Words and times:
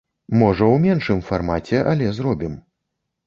Можа, 0.41 0.69
у 0.77 0.79
меншым 0.85 1.19
фармаце, 1.27 1.81
але 1.91 2.09
зробім. 2.21 2.57